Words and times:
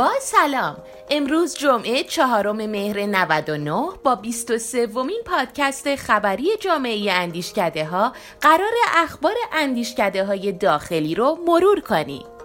با 0.00 0.10
سلام. 0.20 0.76
امروز 1.10 1.54
جمعه 1.54 2.04
چهارم 2.04 2.56
مهر 2.56 3.06
99 3.06 3.88
با 4.04 4.14
23 4.14 4.86
ومین 4.86 5.20
پادکست 5.26 5.96
خبری 5.96 6.46
جامعه 6.60 7.12
اندیشکده 7.12 7.84
ها 7.84 8.12
قرار 8.40 8.72
اخبار 8.96 9.34
اندیشکده 9.52 10.24
های 10.24 10.52
داخلی 10.52 11.14
رو 11.14 11.38
مرور 11.46 11.80
کنیم. 11.80 12.39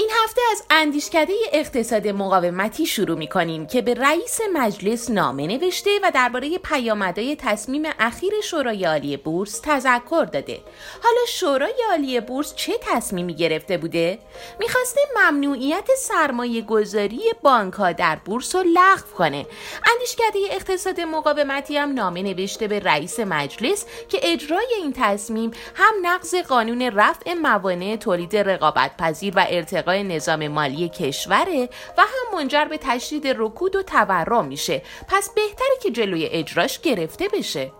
این 0.00 0.10
هفته 0.24 0.40
از 0.52 0.62
اندیشکده 0.70 1.32
اقتصاد 1.52 2.08
مقاومتی 2.08 2.86
شروع 2.86 3.18
می 3.18 3.26
کنیم 3.26 3.66
که 3.66 3.82
به 3.82 3.94
رئیس 3.94 4.40
مجلس 4.54 5.10
نامه 5.10 5.46
نوشته 5.46 5.90
و 6.02 6.10
درباره 6.14 6.58
پیامدهای 6.58 7.36
تصمیم 7.36 7.82
اخیر 7.98 8.32
شورای 8.42 8.84
عالی 8.84 9.16
بورس 9.16 9.60
تذکر 9.64 10.24
داده. 10.32 10.60
حالا 11.02 11.20
شورای 11.28 11.74
عالی 11.90 12.20
بورس 12.20 12.54
چه 12.54 12.72
تصمیمی 12.80 13.34
گرفته 13.34 13.78
بوده؟ 13.78 14.18
می‌خواسته 14.60 15.00
ممنوعیت 15.16 15.88
سرمایه 15.98 16.62
گذاری 16.62 17.20
بانک 17.42 17.74
ها 17.74 17.92
در 17.92 18.16
بورس 18.24 18.54
رو 18.54 18.62
لغو 18.62 19.16
کنه. 19.18 19.46
اندیشکده 19.94 20.38
اقتصاد 20.50 21.00
مقاومتی 21.00 21.76
هم 21.76 21.92
نامه 21.92 22.22
نوشته 22.22 22.68
به 22.68 22.78
رئیس 22.78 23.20
مجلس 23.20 23.84
که 24.08 24.20
اجرای 24.22 24.74
این 24.76 24.92
تصمیم 24.96 25.50
هم 25.74 25.94
نقض 26.02 26.34
قانون 26.34 26.82
رفع 26.82 27.34
موانع 27.34 27.96
تولید 27.96 28.36
رقابت 28.36 28.96
پذیر 28.96 29.32
و 29.36 29.46
ارتقاء 29.90 30.16
نظام 30.16 30.48
مالی 30.48 30.88
کشوره 30.88 31.68
و 31.98 32.02
هم 32.02 32.38
منجر 32.38 32.64
به 32.64 32.78
تشدید 32.78 33.26
رکود 33.36 33.76
و 33.76 33.82
تورم 33.82 34.44
میشه. 34.44 34.82
پس 35.08 35.30
بهتره 35.34 35.76
که 35.82 35.90
جلوی 35.90 36.26
اجراش 36.26 36.80
گرفته 36.80 37.28
بشه. 37.28 37.72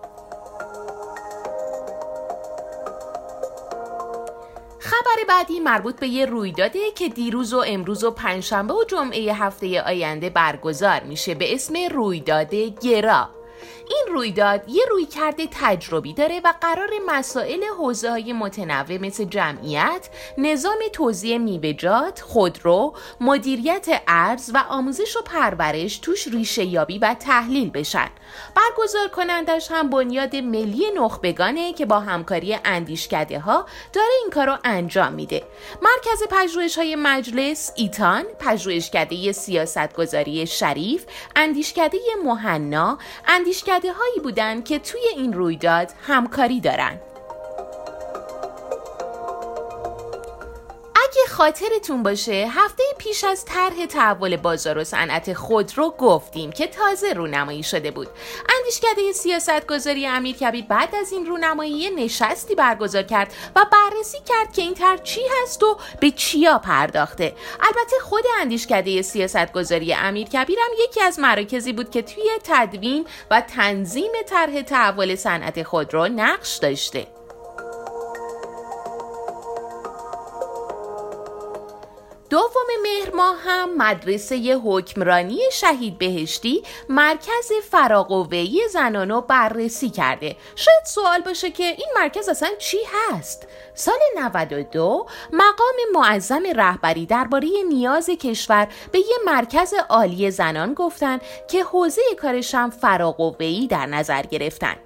خبر 4.78 5.24
بعدی 5.28 5.60
مربوط 5.60 6.00
به 6.00 6.08
یه 6.08 6.26
رویداده 6.26 6.90
که 6.90 7.08
دیروز 7.08 7.52
و 7.52 7.64
امروز 7.66 8.04
و 8.04 8.10
پنجشنبه 8.10 8.74
و 8.74 8.84
جمعه 8.84 9.34
هفته 9.34 9.82
آینده 9.82 10.30
برگزار 10.30 11.00
میشه 11.00 11.34
به 11.34 11.54
اسم 11.54 11.74
رویداد 11.90 12.54
گرا. 12.54 13.28
این 13.90 14.06
رویداد 14.14 14.68
یه 14.68 14.84
روی 14.90 15.06
کرده 15.06 15.48
تجربی 15.50 16.12
داره 16.12 16.40
و 16.44 16.54
قرار 16.60 16.90
مسائل 17.06 17.64
حوزه 17.78 18.10
های 18.10 18.32
متنوع 18.32 18.98
مثل 18.98 19.24
جمعیت، 19.24 20.08
نظام 20.38 20.78
توزیع 20.92 21.38
میوه‌جات، 21.38 22.20
خودرو، 22.20 22.94
مدیریت 23.20 24.02
ارز 24.08 24.50
و 24.54 24.64
آموزش 24.68 25.16
و 25.16 25.22
پرورش 25.22 25.98
توش 25.98 26.28
ریشه 26.28 26.64
یابی 26.64 26.98
و 26.98 27.14
تحلیل 27.14 27.70
بشن. 27.70 28.08
برگزار 28.54 29.08
کنندش 29.08 29.70
هم 29.70 29.90
بنیاد 29.90 30.36
ملی 30.36 30.90
نخبگانه 30.96 31.72
که 31.72 31.86
با 31.86 32.00
همکاری 32.00 32.58
اندیشکده 32.64 33.40
ها 33.40 33.66
داره 33.92 34.12
این 34.22 34.30
کار 34.30 34.46
رو 34.46 34.56
انجام 34.64 35.12
میده. 35.12 35.42
مرکز 35.82 36.22
پژوهش 36.30 36.78
های 36.78 36.96
مجلس، 36.96 37.72
ایتان، 37.76 38.24
پژوهشکده 38.38 39.32
سیاستگذاری 39.32 40.46
شریف، 40.46 41.04
اندیشکده 41.36 41.98
مهنا، 42.24 42.98
اندیشکده 43.28 43.79
هایی 43.88 44.20
بودند 44.22 44.64
که 44.64 44.78
توی 44.78 45.00
این 45.16 45.32
رویداد 45.32 45.92
همکاری 46.02 46.60
دارند. 46.60 47.00
خاطرتون 51.40 52.02
باشه. 52.02 52.48
هفته 52.50 52.82
پیش 52.98 53.24
از 53.24 53.44
طرح 53.44 53.86
تحول 53.86 54.36
بازار 54.36 54.78
و 54.78 54.84
صنعت 54.84 55.32
خودرو 55.32 55.90
گفتیم 55.90 56.52
که 56.52 56.66
تازه 56.66 57.12
رونمایی 57.12 57.62
شده 57.62 57.90
بود. 57.90 58.08
اندیشکده 58.58 59.12
سیاستگذاری 59.12 60.06
امیر 60.06 60.36
کبیر 60.36 60.64
بعد 60.64 60.94
از 60.94 61.12
این 61.12 61.26
رونمایی 61.26 61.90
نشستی 61.90 62.54
برگزار 62.54 63.02
کرد 63.02 63.32
و 63.56 63.66
بررسی 63.72 64.18
کرد 64.26 64.52
که 64.52 64.62
این 64.62 64.74
طرح 64.74 65.02
چی 65.02 65.20
هست 65.42 65.62
و 65.62 65.78
به 66.00 66.10
چیا 66.10 66.58
پرداخته. 66.58 67.34
البته 67.60 67.96
خود 68.02 68.24
اندیشکده 68.40 69.02
سیاستگذاری 69.02 69.94
امیر 69.94 70.28
کبیر 70.28 70.58
هم 70.58 70.84
یکی 70.84 71.00
از 71.00 71.18
مراکزی 71.18 71.72
بود 71.72 71.90
که 71.90 72.02
توی 72.02 72.30
تدوین 72.44 73.06
و 73.30 73.40
تنظیم 73.40 74.12
طرح 74.26 74.62
تحول 74.62 75.14
صنعت 75.14 75.62
خودرو 75.62 76.08
نقش 76.08 76.56
داشته. 76.56 77.19
ماه 83.20 83.36
هم 83.44 83.76
مدرسه 83.76 84.60
حکمرانی 84.64 85.38
شهید 85.52 85.98
بهشتی 85.98 86.62
مرکز 86.88 87.52
فراقوهی 87.70 88.68
زنان 88.72 89.10
رو 89.10 89.20
بررسی 89.20 89.90
کرده 89.90 90.36
شاید 90.56 90.84
سوال 90.86 91.20
باشه 91.20 91.50
که 91.50 91.64
این 91.64 91.88
مرکز 91.96 92.28
اصلا 92.28 92.48
چی 92.58 92.78
هست؟ 92.92 93.48
سال 93.74 93.98
92 94.16 95.06
مقام 95.32 95.76
معظم 95.92 96.42
رهبری 96.56 97.06
درباره 97.06 97.48
نیاز 97.68 98.10
کشور 98.10 98.68
به 98.92 98.98
یه 98.98 99.16
مرکز 99.26 99.74
عالی 99.88 100.30
زنان 100.30 100.74
گفتن 100.74 101.18
که 101.48 101.64
حوزه 101.64 102.02
کارشم 102.22 102.70
فراقوهی 102.70 103.66
در 103.66 103.86
نظر 103.86 104.22
گرفتن 104.22 104.76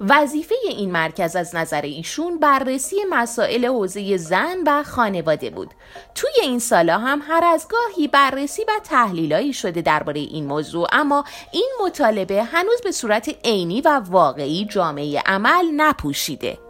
وظیفه 0.00 0.54
این 0.68 0.92
مرکز 0.92 1.36
از 1.36 1.54
نظر 1.54 1.82
ایشون 1.82 2.38
بررسی 2.38 2.96
مسائل 3.10 3.66
حوزه 3.66 4.16
زن 4.16 4.56
و 4.66 4.82
خانواده 4.82 5.50
بود. 5.50 5.74
توی 6.14 6.30
این 6.42 6.58
سالا 6.58 6.98
هم 6.98 7.22
هر 7.28 7.44
از 7.44 7.68
گاهی 7.68 8.08
بررسی 8.08 8.62
و 8.62 8.72
تحلیلایی 8.84 9.52
شده 9.52 9.82
درباره 9.82 10.20
این 10.20 10.46
موضوع 10.46 10.88
اما 10.92 11.24
این 11.52 11.70
مطالبه 11.84 12.42
هنوز 12.42 12.80
به 12.84 12.92
صورت 12.92 13.36
عینی 13.44 13.80
و 13.80 14.00
واقعی 14.10 14.64
جامعه 14.64 15.22
عمل 15.26 15.64
نپوشیده. 15.76 16.69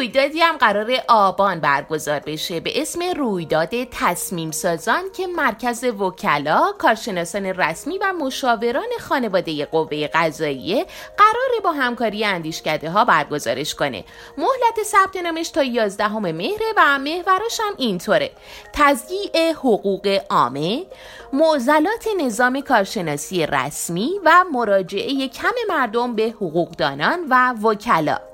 رویدادی 0.00 0.40
هم 0.40 0.56
قرار 0.56 0.92
آبان 1.08 1.60
برگزار 1.60 2.20
بشه 2.20 2.60
به 2.60 2.82
اسم 2.82 3.00
رویداد 3.16 3.84
تصمیم 3.84 4.50
سازان 4.50 5.02
که 5.16 5.26
مرکز 5.26 5.84
وکلا، 5.84 6.72
کارشناسان 6.78 7.46
رسمی 7.46 7.98
و 7.98 8.12
مشاوران 8.12 8.88
خانواده 9.00 9.64
قوه 9.64 10.06
قضاییه 10.14 10.86
قرار 11.16 11.60
با 11.64 11.72
همکاری 11.72 12.24
اندیشکده 12.24 12.90
ها 12.90 13.04
برگزارش 13.04 13.74
کنه. 13.74 14.04
مهلت 14.38 14.82
ثبت 14.86 15.16
نامش 15.16 15.48
تا 15.48 15.62
11 15.62 16.18
مهره 16.18 16.66
و 16.76 16.98
محوراش 16.98 17.60
هم 17.60 17.74
اینطوره. 17.76 18.30
تضییع 18.72 19.52
حقوق 19.52 20.20
عامه، 20.30 20.86
معضلات 21.32 22.08
نظام 22.20 22.60
کارشناسی 22.60 23.46
رسمی 23.46 24.10
و 24.24 24.44
مراجعه 24.52 25.28
کم 25.28 25.54
مردم 25.68 26.14
به 26.14 26.34
حقوقدانان 26.36 27.26
و 27.30 27.54
وکلا. 27.62 28.29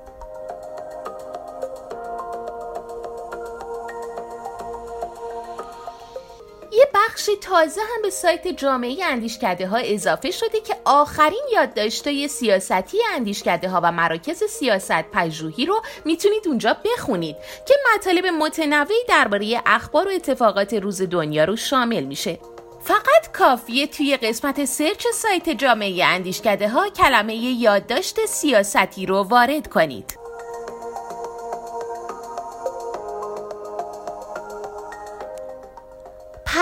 بخش 7.27 7.39
تازه 7.41 7.81
هم 7.81 8.03
به 8.03 8.11
سایت 8.11 8.49
جامعه 8.49 9.05
اندیشکده 9.05 9.67
ها 9.67 9.77
اضافه 9.77 10.31
شده 10.31 10.61
که 10.61 10.77
آخرین 10.85 11.43
یادداشت‌های 11.53 12.29
سیاستی 12.29 12.99
اندیشکده 13.15 13.69
ها 13.69 13.81
و 13.83 13.93
مراکز 13.93 14.45
سیاست 14.45 15.03
پژوهی 15.13 15.67
رو 15.67 15.83
می‌تونید 16.05 16.49
اونجا 16.49 16.77
بخونید 16.85 17.37
که 17.67 17.75
مطالب 17.95 18.27
متنوعی 18.27 19.05
درباره 19.09 19.63
اخبار 19.67 20.09
و 20.09 20.11
اتفاقات 20.11 20.75
روز 20.75 21.03
دنیا 21.03 21.45
رو 21.45 21.57
شامل 21.57 22.05
میشه. 22.05 22.39
فقط 22.81 23.33
کافیه 23.33 23.87
توی 23.87 24.17
قسمت 24.17 24.65
سرچ 24.65 25.07
سایت 25.15 25.51
جامعه 25.51 26.05
اندیشکده 26.05 26.69
ها 26.69 26.89
کلمه 26.89 27.35
یادداشت 27.35 28.27
سیاستی 28.27 29.07
رو 29.07 29.23
وارد 29.23 29.69
کنید. 29.69 30.26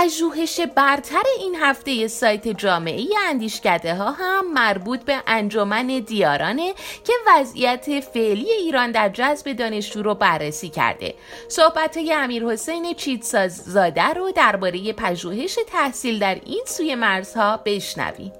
پژوهش 0.04 0.60
برتر 0.60 1.22
این 1.38 1.56
هفته 1.60 2.08
سایت 2.08 2.48
جامعه 2.48 3.04
اندیشکده 3.28 3.94
ها 3.94 4.10
هم 4.10 4.52
مربوط 4.52 5.00
به 5.04 5.22
انجمن 5.26 5.86
دیارانه 5.86 6.74
که 7.04 7.12
وضعیت 7.28 8.00
فعلی 8.14 8.50
ایران 8.50 8.92
در 8.92 9.08
جذب 9.08 9.52
دانشجو 9.52 10.02
رو 10.02 10.14
بررسی 10.14 10.68
کرده. 10.68 11.14
صحبت 11.48 11.96
های 11.96 12.12
امیر 12.12 12.44
حسین 12.44 12.94
چیتسازاده 12.94 14.08
رو 14.08 14.32
درباره 14.32 14.92
پژوهش 14.92 15.58
تحصیل 15.72 16.18
در 16.18 16.40
این 16.44 16.62
سوی 16.66 16.94
مرزها 16.94 17.60
بشنویم. 17.64 18.32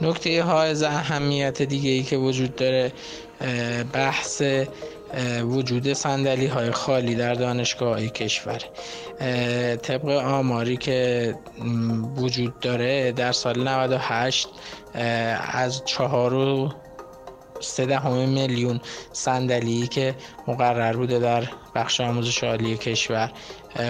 نکته 0.00 0.42
های 0.42 0.84
اهمیت 0.84 1.62
دیگه 1.62 1.90
ای 1.90 2.02
که 2.02 2.16
وجود 2.16 2.56
داره 2.56 2.92
بحث 3.92 4.42
وجود 5.42 5.92
سندلی 5.92 6.46
های 6.46 6.70
خالی 6.70 7.14
در 7.14 7.34
دانشگاه 7.34 7.88
های 7.88 8.08
کشور. 8.10 8.58
طبق 9.76 10.08
آماری 10.08 10.76
که 10.76 11.34
وجود 12.16 12.60
داره 12.60 13.12
در 13.12 13.32
سال 13.32 13.68
98 13.68 14.48
از 15.52 15.82
چهار 15.84 16.34
و 16.34 16.72
سه 17.60 17.86
دهم 17.86 18.28
میلیون 18.28 18.80
صندلی 19.12 19.86
که 19.86 20.14
مقرر 20.48 20.96
بوده 20.96 21.18
در 21.18 21.48
بخش 21.74 22.00
آموزش 22.00 22.44
عالی 22.44 22.76
کشور 22.76 23.32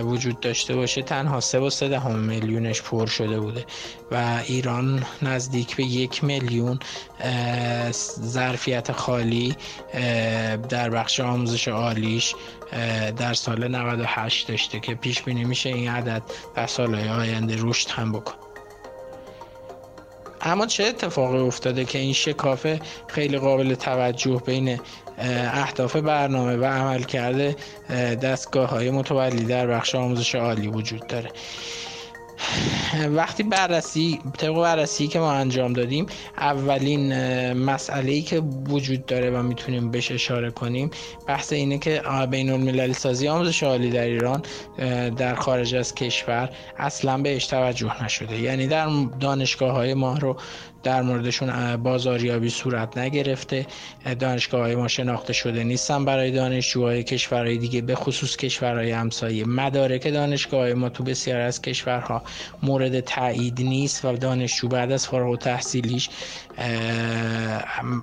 وجود 0.02 0.40
داشته 0.40 0.76
باشه. 0.76 1.02
تنها 1.02 1.40
سه 1.40 1.58
و 1.58 1.70
سه 1.70 1.88
دهم 1.88 2.18
میلیونش 2.18 2.82
پر 2.82 3.06
شده 3.06 3.40
بوده 3.40 3.64
و 4.10 4.42
ایران 4.46 5.04
نزدیک 5.22 5.76
به 5.76 5.84
یک 5.84 6.24
میلیون 6.24 6.78
ظرفیت 8.20 8.92
خالی 8.92 9.56
در 10.68 10.90
بخش 10.90 11.20
آموزش 11.20 11.68
عالیش 11.68 12.34
در 13.16 13.34
سال 13.34 13.68
98 13.68 14.48
داشته 14.48 14.80
که 14.80 14.94
پیش 14.94 15.22
بینی 15.22 15.44
میشه 15.44 15.68
این 15.68 15.90
عدد 15.90 16.22
در 16.54 16.66
سالهای 16.66 17.08
آینده 17.08 17.56
رشد 17.58 17.90
هم 17.90 18.12
بکن 18.12 18.49
اما 20.42 20.66
چه 20.66 20.84
اتفاقی 20.84 21.38
افتاده 21.38 21.84
که 21.84 21.98
این 21.98 22.12
شکافه 22.12 22.80
خیلی 23.06 23.38
قابل 23.38 23.74
توجه 23.74 24.42
بین 24.46 24.80
اهداف 25.18 25.96
برنامه 25.96 26.56
و 26.56 26.64
عمل 26.64 27.02
کرده 27.02 27.56
دستگاه 28.22 28.70
های 28.70 28.90
متولی 28.90 29.44
در 29.44 29.66
بخش 29.66 29.94
آموزش 29.94 30.34
عالی 30.34 30.68
وجود 30.68 31.06
داره؟ 31.06 31.30
وقتی 33.10 33.42
بررسی 33.42 34.20
طبق 34.38 34.54
بررسی 34.54 35.08
که 35.08 35.18
ما 35.18 35.32
انجام 35.32 35.72
دادیم 35.72 36.06
اولین 36.36 37.12
مسئله 37.52 38.12
ای 38.12 38.22
که 38.22 38.42
وجود 38.68 39.06
داره 39.06 39.30
و 39.30 39.42
می‌تونیم 39.42 39.90
بهش 39.90 40.12
اشاره 40.12 40.50
کنیم 40.50 40.90
بحث 41.26 41.52
اینه 41.52 41.78
که 41.78 42.02
بین 42.30 42.50
المللی 42.50 42.92
سازی 42.94 43.28
آموزش 43.28 43.62
عالی 43.62 43.90
در 43.90 44.04
ایران 44.04 44.42
در 45.16 45.34
خارج 45.34 45.74
از 45.74 45.94
کشور 45.94 46.50
اصلا 46.78 47.18
بهش 47.18 47.46
توجه 47.46 48.04
نشده. 48.04 48.40
یعنی 48.40 48.66
در 48.66 48.88
دانشگاه 49.20 49.72
های 49.72 49.94
ما 49.94 50.18
رو 50.18 50.36
در 50.82 51.02
موردشون 51.02 51.76
بازاریابی 51.76 52.50
صورت 52.50 52.98
نگرفته. 52.98 53.66
دانشگاه 54.18 54.60
های 54.60 54.74
ما 54.74 54.88
شناخته 54.88 55.32
شده 55.32 55.64
نیستن 55.64 56.04
برای 56.04 56.30
دانشجوهای 56.30 57.02
کشورهای 57.04 57.58
دیگه 57.58 57.80
به 57.80 57.94
خصوص 57.94 58.36
کشورهای 58.36 58.90
همسایه 58.90 59.44
مدارک. 59.44 60.12
دانشگاه 60.12 60.60
های 60.60 60.74
ما 60.74 60.88
تو 60.88 61.04
بسیار 61.04 61.40
از 61.40 61.62
کشورها 61.62 62.22
مورد 62.62 63.00
تایید 63.00 63.60
نیست 63.62 64.04
و 64.04 64.16
دانشجو 64.16 64.68
بعد 64.68 64.92
از 64.92 65.06
فارغ 65.06 65.38
تحصیلیش 65.38 66.08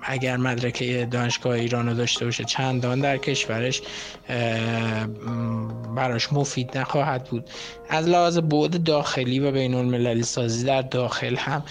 اگر 0.02 0.36
مدرک 0.36 1.10
دانشگاه 1.10 1.52
ایران 1.52 1.88
رو 1.88 1.94
داشته 1.94 2.24
باشه 2.24 2.44
چندان 2.44 3.00
در 3.00 3.16
کشورش 3.16 3.82
براش 5.96 6.32
مفید 6.32 6.78
نخواهد 6.78 7.24
بود. 7.24 7.50
از 7.88 8.08
لحاظ 8.08 8.38
بعد 8.38 8.82
داخلی 8.82 9.38
و 9.38 9.50
بین 9.50 9.74
المللی 9.74 10.22
سازی 10.22 10.64
در 10.66 10.82
داخل 10.82 11.36
هم 11.36 11.62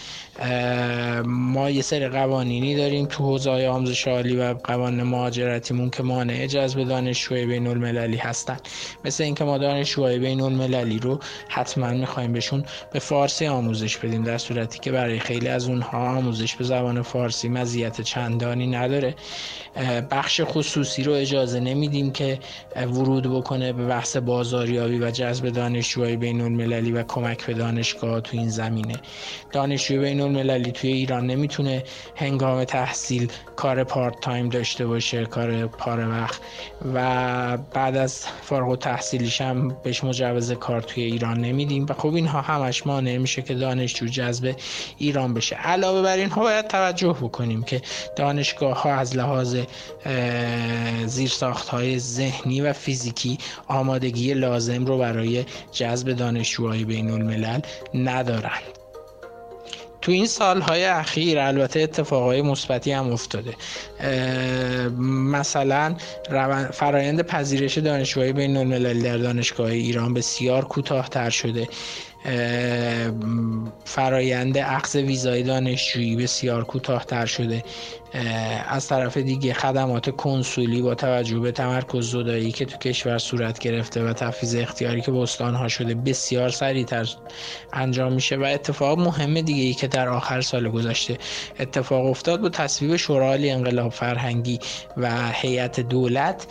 ما 1.25 1.69
یه 1.69 1.81
سری 1.81 2.07
قوانینی 2.07 2.75
داریم 2.75 3.05
تو 3.05 3.23
حوزه 3.23 3.67
آموزش 3.67 4.07
عالی 4.07 4.35
و 4.35 4.53
قوانین 4.53 5.03
مهاجرتیمون 5.03 5.89
که 5.89 6.03
مانع 6.03 6.47
جذب 6.47 6.83
دانشجوی 6.83 7.45
بین 7.45 7.67
المللی 7.67 8.17
هستن. 8.17 8.57
مثل 9.05 9.23
اینکه 9.23 9.43
ما 9.43 9.57
دانشجوهای 9.57 10.19
بین 10.19 10.41
المللی 10.41 10.99
رو 10.99 11.19
حتما 11.49 11.89
می‌خوایم 11.89 12.33
بهشون 12.33 12.63
به 12.93 12.99
فارسی 12.99 13.47
آموزش 13.47 13.97
بدیم 13.97 14.23
در 14.23 14.37
صورتی 14.37 14.79
که 14.79 14.91
برای 14.91 15.19
خیلی 15.19 15.47
از 15.47 15.67
اونها 15.69 16.17
آموزش 16.17 16.55
به 16.55 16.63
زبان 16.63 17.01
فارسی 17.01 17.49
مزیت 17.49 18.01
چندانی 18.01 18.67
نداره. 18.67 19.15
بخش 20.11 20.41
خصوصی 20.43 21.03
رو 21.03 21.13
اجازه 21.13 21.59
نمیدیم 21.59 22.11
که 22.11 22.39
ورود 22.75 23.27
بکنه 23.27 23.73
به 23.73 23.85
بحث 23.85 24.17
بازاریابی 24.17 24.99
و 24.99 25.11
جذب 25.11 25.49
دانشجوهای 26.07 26.33
بین 26.33 26.41
المللی 26.41 26.91
و 26.91 27.03
کمک 27.03 27.45
به 27.45 27.53
دانشگاه 27.53 28.21
تو 28.21 28.37
این 28.37 28.49
زمینه. 28.49 28.95
دانشجوی 29.51 29.97
بین 29.97 30.21
المللی 30.21 30.71
توی 30.71 30.91
ایران 30.91 31.27
نمی‌تونه 31.27 31.83
هنگام 32.15 32.63
تحصیل 32.63 33.31
کار 33.55 33.83
پارت 33.83 34.19
تایم 34.21 34.49
داشته 34.49 34.87
باشه 34.87 35.25
کار 35.25 35.67
پاره 35.67 36.07
وقت. 36.07 36.41
و 36.93 37.57
بعد 37.57 37.97
از 37.97 38.25
فارغ 38.41 38.79
تحصیلیش 38.79 39.41
هم 39.41 39.77
بهش 39.83 40.03
مجوز 40.03 40.51
کار 40.51 40.81
توی 40.81 41.03
ایران 41.03 41.41
نمیدیم. 41.41 41.85
و 41.89 41.93
خب 41.93 42.13
اینها 42.13 42.41
همش 42.41 42.87
مانع 42.87 43.17
میشه 43.17 43.41
که 43.41 43.53
دانشجو 43.53 44.05
جذب 44.05 44.55
ایران 44.97 45.33
بشه. 45.33 45.55
علاوه 45.55 46.01
بر 46.01 46.17
اینها 46.17 46.41
باید 46.41 46.67
توجه 46.67 47.13
بکنیم 47.21 47.63
که 47.63 47.81
دانشگاه 48.15 48.81
ها 48.81 48.93
از 48.93 49.17
لحاظ 49.17 49.57
زیرساخت 51.07 51.67
های 51.67 51.99
ذهنی 51.99 52.61
و 52.61 52.73
فیزیکی 52.73 53.37
آمادگی 53.67 54.33
لازم 54.33 54.85
رو 54.85 54.97
برای 54.97 55.45
جذب 55.71 56.13
دانشجوهای 56.13 56.85
بین 56.85 57.11
الملل 57.11 57.59
ندارند. 57.93 58.77
تو 60.07 60.11
این 60.11 60.27
سالهای 60.27 60.85
اخیر 60.85 61.39
البته 61.39 61.79
اتفاقای 61.79 62.41
مثبتی 62.41 62.91
هم 62.91 63.11
افتاده. 63.11 63.53
مثلا 65.31 65.95
فرایند 66.73 67.21
پذیرش 67.21 67.77
دانشجوهای 67.77 68.33
بین 68.33 68.57
المللی 68.57 69.01
در 69.01 69.17
دانشگاه 69.17 69.67
ایران 69.67 70.13
بسیار 70.13 70.65
کوتاهتر 70.65 71.29
شده. 71.29 71.67
فرایند 73.85 74.57
اخذ 74.57 74.95
ویزای 74.95 75.43
دانشجویی 75.43 76.15
بسیار 76.15 76.63
کوتاهتر 76.63 77.25
شده. 77.25 77.63
از 78.69 78.87
طرف 78.87 79.17
دیگه 79.17 79.53
خدمات 79.53 80.09
کنسولی 80.09 80.81
با 80.81 80.95
توجه 80.95 81.39
به 81.39 81.51
تمرکز 81.51 82.11
زدایی 82.11 82.51
که 82.51 82.65
تو 82.65 82.77
کشور 82.77 83.17
صورت 83.17 83.59
گرفته 83.59 84.03
و 84.03 84.13
تفیز 84.13 84.55
اختیاری 84.55 85.01
که 85.01 85.11
بستان 85.11 85.55
ها 85.55 85.67
شده 85.67 85.95
بسیار 85.95 86.49
سریعتر 86.49 87.09
انجام 87.73 88.13
میشه 88.13 88.35
و 88.35 88.43
اتفاق 88.43 88.99
مهم 88.99 89.41
دیگه 89.41 89.63
ای 89.63 89.73
که 89.73 89.87
در 89.87 90.09
آخر 90.09 90.41
سال 90.41 90.69
گذشته 90.69 91.17
اتفاق 91.59 92.05
افتاد 92.05 92.41
با 92.41 92.49
تصویب 92.49 92.95
شورای 92.95 93.49
انقلاب 93.49 93.91
فرهنگی 93.91 94.59
و 94.97 95.31
هیئت 95.31 95.79
دولت. 95.79 96.47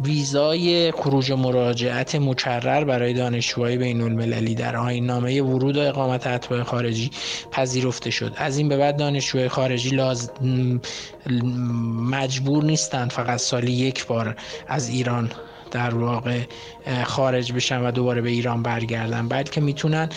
ویزای 0.00 0.92
خروج 0.92 1.32
مراجعت 1.32 2.14
مکرر 2.14 2.84
برای 2.84 3.12
دانشجوهای 3.12 3.76
بین 3.76 4.00
المللی 4.00 4.54
در 4.54 4.76
آین 4.76 5.06
نامه 5.06 5.42
ورود 5.42 5.76
و 5.76 5.80
اقامت 5.80 6.26
اتباع 6.26 6.62
خارجی 6.62 7.10
پذیرفته 7.50 8.10
شد. 8.10 8.32
از 8.36 8.58
این 8.58 8.68
به 8.68 8.76
بعد 8.76 8.96
دانشجوهای 8.96 9.48
خارجی 9.48 9.90
لاز... 9.90 10.30
مجبور 12.10 12.64
نیستند 12.64 13.10
فقط 13.12 13.38
سالی 13.38 13.72
یک 13.72 14.06
بار 14.06 14.36
از 14.68 14.88
ایران 14.88 15.30
در 15.70 15.94
واقع 15.94 16.40
خارج 17.04 17.52
بشن 17.52 17.80
و 17.80 17.90
دوباره 17.90 18.20
به 18.20 18.30
ایران 18.30 18.62
برگردن. 18.62 19.28
بلکه 19.28 19.60
می‌تونن 19.60 20.08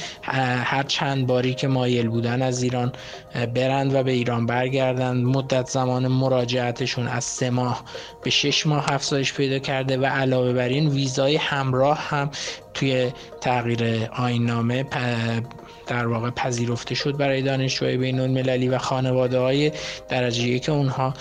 هر 0.64 0.84
چند 0.84 1.28
باری 1.28 1.54
که 1.54 1.68
مایل 1.68 2.08
بودن 2.08 2.42
از 2.42 2.64
ایران 2.64 2.92
برند 3.56 3.96
و 3.96 4.04
به 4.04 4.12
ایران 4.12 4.46
برگردن. 4.46 5.18
مدت 5.18 5.70
زمان 5.70 6.08
مراجعتشون 6.08 7.08
از 7.08 7.24
سه 7.24 7.50
ماه 7.50 7.84
به 8.24 8.30
شش 8.30 8.68
ماه 8.68 8.92
افزایش 8.94 9.34
پیدا 9.34 9.60
کرده 9.60 9.98
و 9.98 10.06
علاوه 10.06 10.54
بر 10.54 10.68
این 10.68 10.90
ویزای 10.90 11.36
همراه 11.36 11.98
هم 11.98 12.30
توی 12.74 13.12
تغییر 13.42 14.10
آین 14.18 14.46
نامه 14.46 14.86
در 15.88 16.08
واقع 16.08 16.30
پذیرفته 16.30 16.96
شد 16.96 17.18
برای 17.18 17.42
دانشجوهای 17.42 17.98
بین 17.98 18.20
المللی 18.20 18.68
و 18.68 18.78
خانواده 18.78 19.40
های 19.40 19.72
درجه 20.10 20.60
که 20.60 20.72
اونها 20.72 21.14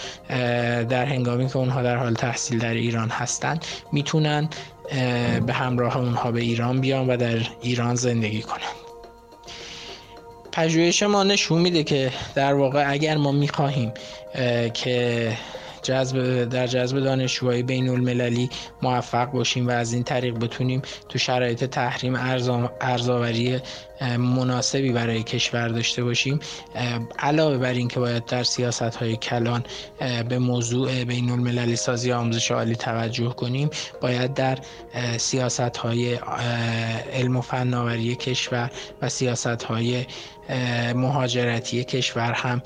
در 0.89 1.05
هنگامی 1.05 1.47
که 1.49 1.57
اونها 1.57 1.83
در 1.83 1.97
حال 1.97 2.15
تحصیل 2.15 2.59
در 2.59 2.75
ایران 2.75 3.09
هستند 3.09 3.65
می‌تونن 3.93 4.49
به 5.47 5.53
همراه 5.53 5.97
اونها 5.97 6.33
به 6.33 6.41
ایران 6.41 6.81
بیان 6.81 7.07
و 7.07 7.17
در 7.17 7.39
ایران 7.63 7.95
زندگی 7.95 8.43
کنند 8.43 8.83
پژوهش 10.53 11.03
ما 11.03 11.23
نشون 11.25 11.61
میده 11.61 11.85
که 11.85 12.13
در 12.35 12.55
واقع 12.55 12.85
اگر 12.93 13.17
ما 13.17 13.33
می‌خواهیم 13.33 13.93
که 14.75 15.33
جذب 15.83 16.45
در 16.45 16.67
جذب 16.67 17.01
دانشجوهای 17.01 17.63
بین 17.63 17.89
المللی 17.89 18.51
موفق 18.83 19.31
باشیم 19.31 19.69
و 19.69 19.71
از 19.71 19.93
این 19.93 20.05
طریق 20.05 20.39
بتونیم 20.39 20.83
تو 21.09 21.19
شرایط 21.19 21.65
تحریم 21.65 22.15
ارزاوری 22.81 23.61
مناسبی 24.19 24.93
برای 24.93 25.23
کشور 25.23 25.69
داشته 25.69 26.05
باشیم. 26.05 26.41
علاوه 27.19 27.59
بر 27.59 27.73
اینکه 27.73 28.01
باید 28.01 28.25
در 28.25 28.43
سیاست 28.43 28.83
های 28.83 29.17
کلان 29.17 29.65
به 30.29 30.39
موضوع 30.39 31.05
بین 31.05 31.31
المللی 31.31 31.77
سازی 31.77 32.13
آموزش 32.13 32.51
عالی 32.51 32.77
توجه 32.77 33.29
کنیم 33.29 33.71
باید 34.01 34.35
در 34.35 34.59
سیاست 35.19 35.77
های 35.77 36.15
علم 37.13 37.37
و 37.37 37.41
فناوری 37.41 38.15
کشور 38.15 38.71
و 39.03 39.09
سیاست 39.09 39.63
های 39.63 40.07
مهاجرتی 40.95 41.85
کشور 41.85 42.33
هم 42.33 42.63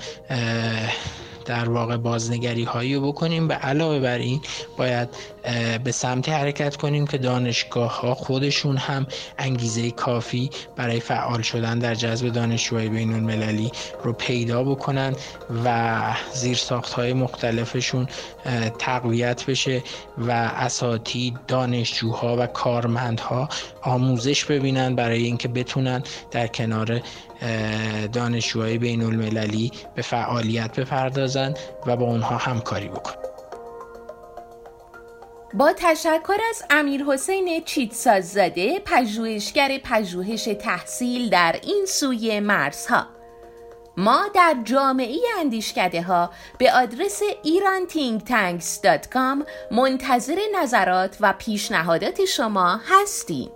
در 1.47 1.69
واقع 1.69 1.97
بازنگری 1.97 2.63
هایی 2.63 2.99
بکنیم. 2.99 3.47
به 3.47 3.53
علاوه 3.53 3.99
بر 3.99 4.17
این 4.17 4.41
باید 4.77 5.09
به 5.83 5.91
سمت 5.91 6.29
حرکت 6.29 6.75
کنیم 6.75 7.07
که 7.07 7.17
دانشگاه 7.17 8.01
ها 8.01 8.15
خودشون 8.15 8.77
هم 8.77 9.07
انگیزه 9.37 9.91
کافی 9.91 10.49
برای 10.75 10.99
فعال 10.99 11.41
شدن 11.41 11.79
در 11.79 11.95
جذب 11.95 12.29
دانشجوهای 12.29 12.89
بین 12.89 13.13
المللی 13.13 13.71
رو 14.03 14.13
پیدا 14.13 14.63
بکنن 14.63 15.15
و 15.65 15.99
زیر 16.33 16.57
ساخت 16.57 16.93
های 16.93 17.13
مختلفشون 17.13 18.07
تقویت 18.79 19.45
بشه 19.45 19.83
و 20.17 20.31
اساتید 20.31 21.37
دانشجوها 21.47 22.37
و 22.39 22.47
کارمندها 22.47 23.49
آموزش 23.81 24.45
ببینن 24.45 24.95
برای 24.95 25.23
اینکه 25.23 25.47
بتونن 25.47 26.03
در 26.31 26.47
کنار 26.47 27.01
دانشجوهای 28.13 28.77
بین 28.77 29.01
المللی 29.03 29.71
به 29.95 30.01
فعالیت 30.01 30.83
بپردازند 31.37 31.59
و 31.85 31.95
با 31.95 32.05
اونها 32.05 32.37
همکاری 32.37 32.87
بکنند 32.87 33.27
با 35.53 35.73
تشکر 35.73 36.37
از 36.49 36.63
امیر 36.69 37.03
حسین 37.03 37.63
چیتسازاده 37.65 38.79
پژوهشگر 38.79 39.77
پژوهش 39.83 40.43
تحصیل 40.43 41.29
در 41.29 41.55
این 41.63 41.85
سوی 41.87 42.39
مرزها. 42.39 43.07
ما 43.97 44.25
در 44.35 44.55
جامعه 44.63 45.17
اندیشکده 45.39 46.01
ها 46.01 46.29
به 46.57 46.73
آدرس 46.73 47.21
iranthinktanks.com 47.43 49.45
منتظر 49.71 50.37
نظرات 50.61 51.17
و 51.19 51.33
پیشنهادات 51.37 52.25
شما 52.25 52.79
هستیم. 52.87 53.51